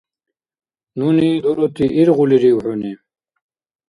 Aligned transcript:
Нуни 0.97 1.29
дурути 1.43 1.85
иргъулирив 1.99 2.57
хӀуни? 2.63 2.93